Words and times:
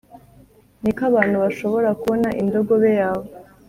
niko 0.81 1.01
abantu 1.11 1.35
bashobora 1.43 1.89
kubona 2.01 2.29
indogobe 2.41 2.89
yawe 3.01 3.25